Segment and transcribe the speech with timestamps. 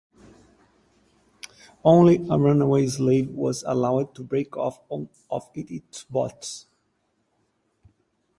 [1.85, 6.65] Only a runaway slave was allowed to break off on of its boughs.